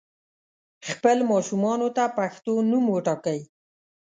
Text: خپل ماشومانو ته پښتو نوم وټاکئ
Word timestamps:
خپل 0.89 1.17
ماشومانو 1.31 1.87
ته 1.97 2.03
پښتو 2.17 2.53
نوم 2.69 2.85
وټاکئ 2.91 3.41